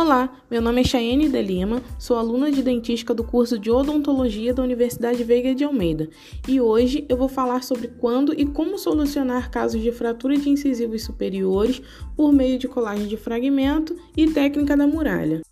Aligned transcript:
Olá, 0.00 0.34
meu 0.50 0.62
nome 0.62 0.80
é 0.80 0.84
Chayenne 0.84 1.28
de 1.28 1.42
Lima, 1.42 1.82
sou 1.98 2.16
aluna 2.16 2.50
de 2.50 2.62
dentística 2.62 3.12
do 3.12 3.22
curso 3.22 3.58
de 3.58 3.70
odontologia 3.70 4.54
da 4.54 4.62
Universidade 4.62 5.22
Veiga 5.22 5.54
de 5.54 5.62
Almeida 5.62 6.08
e 6.48 6.58
hoje 6.58 7.04
eu 7.06 7.18
vou 7.18 7.28
falar 7.28 7.62
sobre 7.62 7.88
quando 7.88 8.32
e 8.32 8.46
como 8.46 8.78
solucionar 8.78 9.50
casos 9.50 9.82
de 9.82 9.92
fratura 9.92 10.38
de 10.38 10.48
incisivos 10.48 11.04
superiores 11.04 11.82
por 12.16 12.32
meio 12.32 12.58
de 12.58 12.66
colagem 12.66 13.06
de 13.08 13.18
fragmento 13.18 13.94
e 14.16 14.26
técnica 14.26 14.74
da 14.74 14.86
muralha. 14.86 15.42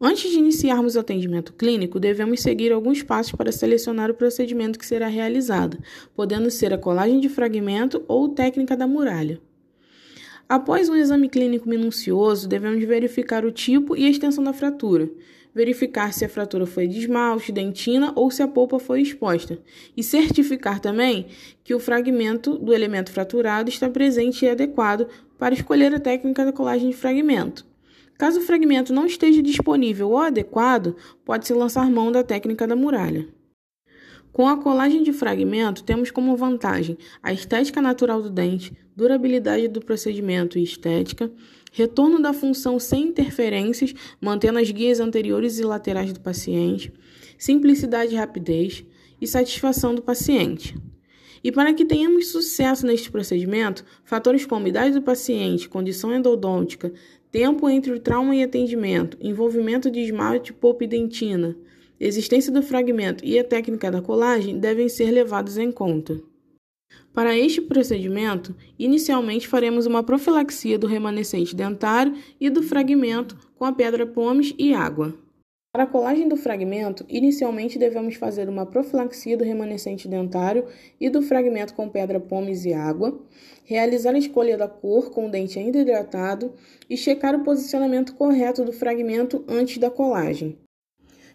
Antes 0.00 0.32
de 0.32 0.36
iniciarmos 0.36 0.96
o 0.96 0.98
atendimento 0.98 1.52
clínico, 1.52 2.00
devemos 2.00 2.42
seguir 2.42 2.72
alguns 2.72 3.04
passos 3.04 3.30
para 3.34 3.52
selecionar 3.52 4.10
o 4.10 4.14
procedimento 4.14 4.80
que 4.80 4.84
será 4.84 5.06
realizado, 5.06 5.78
podendo 6.12 6.50
ser 6.50 6.74
a 6.74 6.78
colagem 6.78 7.20
de 7.20 7.28
fragmento 7.28 8.04
ou 8.08 8.30
técnica 8.30 8.76
da 8.76 8.88
muralha. 8.88 9.40
Após 10.48 10.88
um 10.88 10.94
exame 10.94 11.28
clínico 11.28 11.68
minucioso, 11.68 12.48
devemos 12.48 12.84
verificar 12.84 13.44
o 13.44 13.50
tipo 13.50 13.96
e 13.96 14.06
a 14.06 14.08
extensão 14.08 14.44
da 14.44 14.52
fratura, 14.52 15.10
verificar 15.52 16.12
se 16.12 16.24
a 16.24 16.28
fratura 16.28 16.64
foi 16.64 16.86
de 16.86 17.00
esmalte, 17.00 17.50
dentina 17.50 18.12
ou 18.14 18.30
se 18.30 18.44
a 18.44 18.46
polpa 18.46 18.78
foi 18.78 19.00
exposta, 19.00 19.58
e 19.96 20.04
certificar 20.04 20.78
também 20.78 21.26
que 21.64 21.74
o 21.74 21.80
fragmento 21.80 22.56
do 22.58 22.72
elemento 22.72 23.10
fraturado 23.10 23.68
está 23.68 23.90
presente 23.90 24.44
e 24.44 24.48
adequado 24.48 25.08
para 25.36 25.52
escolher 25.52 25.92
a 25.92 25.98
técnica 25.98 26.44
da 26.44 26.52
colagem 26.52 26.90
de 26.90 26.96
fragmento. 26.96 27.66
Caso 28.16 28.38
o 28.38 28.42
fragmento 28.42 28.92
não 28.92 29.04
esteja 29.04 29.42
disponível 29.42 30.10
ou 30.10 30.18
adequado, 30.18 30.94
pode-se 31.24 31.52
lançar 31.54 31.90
mão 31.90 32.12
da 32.12 32.22
técnica 32.22 32.68
da 32.68 32.76
muralha. 32.76 33.26
Com 34.36 34.46
a 34.46 34.58
colagem 34.58 35.02
de 35.02 35.14
fragmento, 35.14 35.82
temos 35.82 36.10
como 36.10 36.36
vantagem 36.36 36.98
a 37.22 37.32
estética 37.32 37.80
natural 37.80 38.20
do 38.20 38.28
dente, 38.28 38.70
durabilidade 38.94 39.66
do 39.66 39.80
procedimento 39.80 40.58
e 40.58 40.62
estética, 40.62 41.32
retorno 41.72 42.20
da 42.20 42.34
função 42.34 42.78
sem 42.78 43.04
interferências, 43.04 43.94
mantendo 44.20 44.58
as 44.58 44.70
guias 44.70 45.00
anteriores 45.00 45.58
e 45.58 45.62
laterais 45.62 46.12
do 46.12 46.20
paciente, 46.20 46.92
simplicidade 47.38 48.12
e 48.12 48.18
rapidez 48.18 48.84
e 49.18 49.26
satisfação 49.26 49.94
do 49.94 50.02
paciente. 50.02 50.76
E 51.42 51.50
para 51.50 51.72
que 51.72 51.86
tenhamos 51.86 52.28
sucesso 52.28 52.84
neste 52.84 53.10
procedimento, 53.10 53.86
fatores 54.04 54.44
como 54.44 54.68
idade 54.68 54.92
do 54.92 55.00
paciente, 55.00 55.66
condição 55.66 56.14
endodôntica, 56.14 56.92
tempo 57.32 57.70
entre 57.70 57.90
o 57.90 57.98
trauma 57.98 58.36
e 58.36 58.42
atendimento, 58.42 59.16
envolvimento 59.18 59.90
de 59.90 60.00
esmalte, 60.00 60.52
polpa 60.52 60.84
e 60.84 60.86
dentina, 60.86 61.56
existência 62.00 62.52
do 62.52 62.62
fragmento 62.62 63.24
e 63.24 63.38
a 63.38 63.44
técnica 63.44 63.90
da 63.90 64.02
colagem 64.02 64.58
devem 64.58 64.88
ser 64.88 65.10
levados 65.10 65.56
em 65.56 65.72
conta. 65.72 66.20
Para 67.12 67.36
este 67.36 67.62
procedimento, 67.62 68.54
inicialmente 68.78 69.48
faremos 69.48 69.86
uma 69.86 70.02
profilaxia 70.02 70.78
do 70.78 70.86
remanescente 70.86 71.56
dentário 71.56 72.14
e 72.40 72.50
do 72.50 72.62
fragmento 72.62 73.36
com 73.56 73.64
a 73.64 73.72
pedra 73.72 74.06
pomes 74.06 74.54
e 74.58 74.74
água. 74.74 75.14
Para 75.72 75.84
a 75.84 75.86
colagem 75.86 76.26
do 76.26 76.38
fragmento, 76.38 77.04
inicialmente 77.06 77.78
devemos 77.78 78.14
fazer 78.14 78.48
uma 78.48 78.64
profilaxia 78.64 79.36
do 79.36 79.44
remanescente 79.44 80.08
dentário 80.08 80.64
e 80.98 81.10
do 81.10 81.20
fragmento 81.20 81.74
com 81.74 81.86
pedra 81.86 82.18
pomes 82.18 82.64
e 82.64 82.72
água, 82.72 83.18
realizar 83.64 84.14
a 84.14 84.18
escolha 84.18 84.56
da 84.56 84.68
cor 84.68 85.10
com 85.10 85.26
o 85.26 85.30
dente 85.30 85.58
ainda 85.58 85.78
hidratado 85.78 86.54
e 86.88 86.96
checar 86.96 87.34
o 87.34 87.44
posicionamento 87.44 88.14
correto 88.14 88.64
do 88.64 88.72
fragmento 88.72 89.44
antes 89.48 89.76
da 89.76 89.90
colagem. 89.90 90.58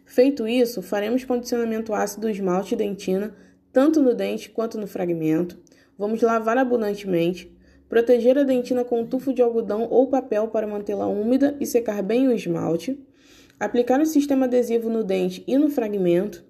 Feito 0.05 0.47
isso, 0.47 0.81
faremos 0.81 1.23
condicionamento 1.23 1.93
ácido 1.93 2.29
esmalte 2.29 2.73
e 2.73 2.77
dentina, 2.77 3.33
tanto 3.71 4.01
no 4.01 4.13
dente 4.13 4.49
quanto 4.49 4.77
no 4.77 4.87
fragmento. 4.87 5.59
Vamos 5.97 6.21
lavar 6.21 6.57
abundantemente, 6.57 7.55
proteger 7.87 8.37
a 8.37 8.43
dentina 8.43 8.83
com 8.83 9.01
um 9.01 9.05
tufo 9.07 9.33
de 9.33 9.41
algodão 9.41 9.87
ou 9.89 10.07
papel 10.07 10.47
para 10.47 10.67
mantê-la 10.67 11.07
úmida 11.07 11.55
e 11.59 11.65
secar 11.65 12.01
bem 12.01 12.27
o 12.27 12.33
esmalte, 12.33 12.99
aplicar 13.59 13.99
o 14.01 14.05
sistema 14.05 14.45
adesivo 14.45 14.89
no 14.89 15.03
dente 15.03 15.43
e 15.47 15.57
no 15.57 15.69
fragmento, 15.69 16.43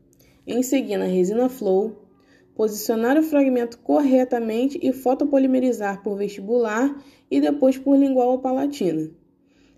em 0.45 0.63
seguida 0.63 1.05
resina 1.05 1.49
flow, 1.49 2.07
posicionar 2.55 3.17
o 3.17 3.23
fragmento 3.23 3.77
corretamente 3.79 4.79
e 4.81 4.91
fotopolimerizar 4.91 6.01
por 6.03 6.17
vestibular 6.17 6.95
e 7.29 7.39
depois 7.39 7.77
por 7.77 7.95
lingual 7.95 8.29
ou 8.29 8.39
palatina. 8.39 9.09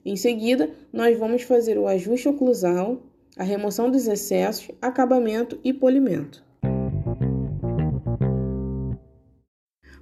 Em 0.05 0.15
seguida, 0.15 0.69
nós 0.91 1.17
vamos 1.17 1.43
fazer 1.43 1.77
o 1.77 1.87
ajuste 1.87 2.27
oclusal, 2.27 3.03
a 3.37 3.43
remoção 3.43 3.89
dos 3.89 4.07
excessos, 4.07 4.69
acabamento 4.81 5.59
e 5.63 5.73
polimento. 5.73 6.43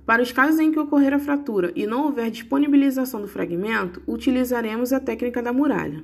Para 0.05 0.21
os 0.21 0.31
casos 0.31 0.59
em 0.59 0.71
que 0.71 0.79
ocorrer 0.79 1.13
a 1.13 1.19
fratura 1.19 1.71
e 1.75 1.87
não 1.87 2.05
houver 2.05 2.29
disponibilização 2.29 3.21
do 3.21 3.27
fragmento, 3.27 4.01
utilizaremos 4.07 4.91
a 4.91 4.99
técnica 4.99 5.41
da 5.41 5.53
muralha. 5.53 6.03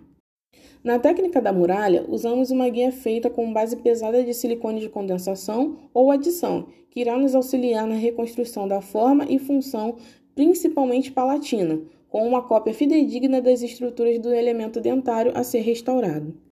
Na 0.84 0.98
técnica 1.00 1.42
da 1.42 1.52
muralha, 1.52 2.06
usamos 2.08 2.52
uma 2.52 2.70
guia 2.70 2.92
feita 2.92 3.30
com 3.30 3.52
base 3.52 3.76
pesada 3.76 4.24
de 4.24 4.34
silicone 4.34 4.80
de 4.80 4.88
condensação 4.88 5.78
ou 5.94 6.12
adição, 6.12 6.68
que 6.90 7.02
irá 7.02 7.18
nos 7.18 7.36
auxiliar 7.36 7.86
na 7.86 7.96
reconstrução 7.96 8.68
da 8.68 8.80
forma 8.80 9.26
e 9.28 9.40
função, 9.40 9.98
principalmente 10.34 11.12
palatina, 11.12 11.82
com 12.08 12.26
uma 12.26 12.44
cópia 12.44 12.74
fidedigna 12.74 13.42
das 13.42 13.62
estruturas 13.62 14.20
do 14.20 14.34
elemento 14.34 14.80
dentário 14.80 15.34
a 15.36 15.44
ser 15.44 15.60
restaurado. 15.60 16.47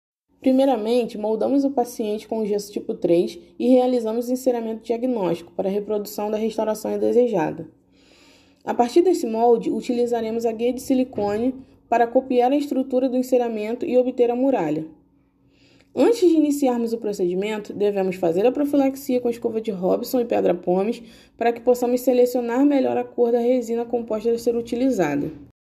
Primeiramente, 0.43 1.17
moldamos 1.17 1.63
o 1.63 1.71
paciente 1.71 2.27
com 2.27 2.45
gesso 2.45 2.69
tipo 2.69 2.93
3 2.93 3.39
e 3.57 3.69
realizamos 3.69 4.27
o 4.27 4.33
enceramento 4.33 4.83
diagnóstico 4.83 5.53
para 5.53 5.69
a 5.69 5.71
reprodução 5.71 6.29
da 6.29 6.35
restauração 6.35 6.93
indesejada. 6.93 7.65
A 8.61 8.73
partir 8.73 9.01
desse 9.01 9.25
molde, 9.25 9.71
utilizaremos 9.71 10.45
a 10.45 10.51
guia 10.51 10.73
de 10.73 10.81
silicone 10.81 11.55
para 11.87 12.05
copiar 12.05 12.51
a 12.51 12.57
estrutura 12.57 13.07
do 13.07 13.15
enceramento 13.15 13.85
e 13.85 13.97
obter 13.97 14.29
a 14.29 14.35
muralha. 14.35 14.85
Antes 15.95 16.29
de 16.29 16.35
iniciarmos 16.35 16.91
o 16.91 16.97
procedimento, 16.97 17.71
devemos 17.71 18.17
fazer 18.17 18.45
a 18.45 18.51
profilaxia 18.51 19.21
com 19.21 19.29
escova 19.29 19.61
de 19.61 19.71
Robson 19.71 20.19
e 20.19 20.25
pedra 20.25 20.53
pomes 20.53 21.01
para 21.37 21.53
que 21.53 21.61
possamos 21.61 22.01
selecionar 22.01 22.65
melhor 22.65 22.97
a 22.97 23.05
cor 23.05 23.31
da 23.31 23.39
resina 23.39 23.85
composta 23.85 24.29
a 24.29 24.37
ser 24.37 24.57
utilizada. 24.57 25.52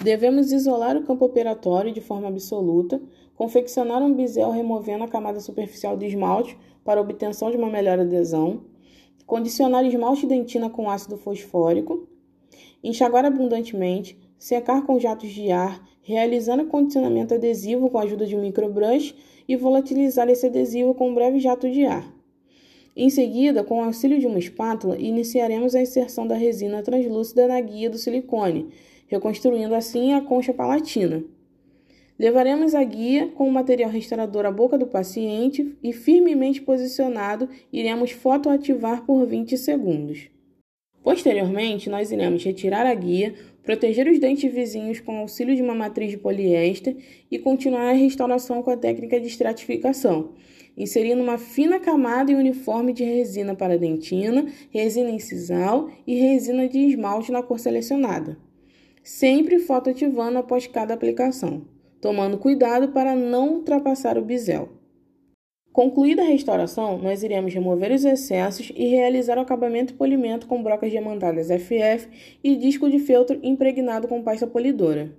Devemos 0.00 0.52
isolar 0.52 0.96
o 0.96 1.02
campo 1.02 1.24
operatório 1.24 1.92
de 1.92 2.00
forma 2.00 2.28
absoluta, 2.28 3.00
confeccionar 3.34 4.02
um 4.02 4.14
bisel 4.14 4.50
removendo 4.50 5.04
a 5.04 5.08
camada 5.08 5.40
superficial 5.40 5.96
de 5.96 6.06
esmalte 6.06 6.56
para 6.84 7.00
obtenção 7.00 7.50
de 7.50 7.56
uma 7.56 7.70
melhor 7.70 7.98
adesão, 7.98 8.62
condicionar 9.26 9.84
esmalte 9.84 10.26
dentina 10.26 10.70
com 10.70 10.88
ácido 10.88 11.16
fosfórico, 11.16 12.06
enxaguar 12.82 13.24
abundantemente, 13.24 14.18
secar 14.38 14.84
com 14.84 14.98
jatos 14.98 15.30
de 15.30 15.50
ar, 15.50 15.82
realizando 16.02 16.66
condicionamento 16.66 17.34
adesivo 17.34 17.90
com 17.90 17.98
a 17.98 18.02
ajuda 18.02 18.26
de 18.26 18.36
um 18.36 18.42
microbrush 18.42 19.14
e 19.48 19.56
volatilizar 19.56 20.28
esse 20.28 20.46
adesivo 20.46 20.94
com 20.94 21.10
um 21.10 21.14
breve 21.14 21.40
jato 21.40 21.68
de 21.70 21.84
ar. 21.84 22.14
Em 22.94 23.10
seguida, 23.10 23.62
com 23.62 23.78
o 23.78 23.84
auxílio 23.84 24.18
de 24.18 24.26
uma 24.26 24.38
espátula, 24.38 24.96
iniciaremos 24.98 25.74
a 25.74 25.82
inserção 25.82 26.26
da 26.26 26.34
resina 26.34 26.82
translúcida 26.82 27.46
na 27.46 27.60
guia 27.60 27.90
do 27.90 27.98
silicone, 27.98 28.70
reconstruindo 29.06 29.74
assim 29.74 30.12
a 30.12 30.20
concha 30.20 30.52
palatina. 30.52 31.24
Levaremos 32.18 32.74
a 32.74 32.82
guia 32.82 33.28
com 33.28 33.46
o 33.46 33.52
material 33.52 33.90
restaurador 33.90 34.46
à 34.46 34.50
boca 34.50 34.78
do 34.78 34.86
paciente 34.86 35.76
e, 35.82 35.92
firmemente 35.92 36.62
posicionado, 36.62 37.48
iremos 37.70 38.10
fotoativar 38.10 39.04
por 39.04 39.26
20 39.26 39.58
segundos. 39.58 40.30
Posteriormente, 41.02 41.90
nós 41.90 42.10
iremos 42.10 42.42
retirar 42.42 42.86
a 42.86 42.94
guia, 42.94 43.34
proteger 43.62 44.08
os 44.08 44.18
dentes 44.18 44.50
vizinhos 44.52 44.98
com 44.98 45.18
auxílio 45.18 45.54
de 45.54 45.60
uma 45.60 45.74
matriz 45.74 46.10
de 46.10 46.16
poliéster 46.16 46.96
e 47.30 47.38
continuar 47.38 47.90
a 47.90 47.92
restauração 47.92 48.62
com 48.62 48.70
a 48.70 48.76
técnica 48.76 49.20
de 49.20 49.26
estratificação, 49.26 50.32
inserindo 50.74 51.22
uma 51.22 51.36
fina 51.36 51.78
camada 51.78 52.32
e 52.32 52.34
uniforme 52.34 52.94
de 52.94 53.04
resina 53.04 53.54
para 53.54 53.78
dentina, 53.78 54.46
resina 54.70 55.10
incisal 55.10 55.90
e 56.06 56.14
resina 56.14 56.66
de 56.66 56.78
esmalte 56.78 57.30
na 57.30 57.42
cor 57.42 57.58
selecionada 57.58 58.45
sempre 59.06 59.60
fotoativando 59.60 60.36
após 60.36 60.66
cada 60.66 60.92
aplicação, 60.92 61.62
tomando 62.00 62.36
cuidado 62.36 62.88
para 62.88 63.14
não 63.14 63.54
ultrapassar 63.54 64.18
o 64.18 64.24
bisel. 64.24 64.68
Concluída 65.72 66.22
a 66.22 66.26
restauração, 66.26 66.98
nós 66.98 67.22
iremos 67.22 67.54
remover 67.54 67.92
os 67.92 68.04
excessos 68.04 68.72
e 68.74 68.88
realizar 68.88 69.38
o 69.38 69.42
acabamento 69.42 69.92
e 69.92 69.96
polimento 69.96 70.48
com 70.48 70.60
brocas 70.60 70.90
diamantadas 70.90 71.46
FF 71.46 72.08
e 72.42 72.56
disco 72.56 72.90
de 72.90 72.98
feltro 72.98 73.38
impregnado 73.44 74.08
com 74.08 74.24
pasta 74.24 74.44
polidora. 74.44 75.14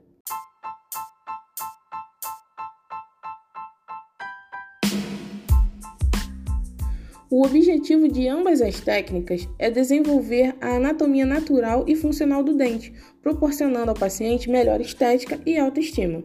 O 7.30 7.46
objetivo 7.46 8.08
de 8.08 8.26
ambas 8.30 8.62
as 8.62 8.80
técnicas 8.80 9.50
é 9.60 9.70
desenvolver 9.70 10.56
a 10.62 10.78
anatomia 10.78 11.26
natural 11.26 11.84
e 11.86 11.94
funcional 11.94 12.42
do 12.42 12.56
dente, 12.56 12.94
proporcionando 13.22 13.90
ao 13.90 13.98
paciente 13.98 14.50
melhor 14.50 14.80
estética 14.80 15.38
e 15.46 15.58
autoestima. 15.58 16.24